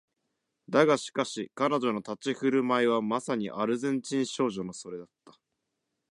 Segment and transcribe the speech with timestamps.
[0.67, 5.35] だがしかし彼女の立ち居振る舞いはまさにアルゼンチン人少女のそれだった